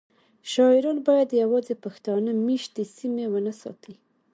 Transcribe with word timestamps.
شاعران 0.51 0.97
باید 1.07 1.39
یوازې 1.41 1.73
پښتانه 1.83 2.29
میشتې 2.47 2.83
سیمې 2.97 3.25
ونه 3.29 3.51
ستایي 3.61 3.95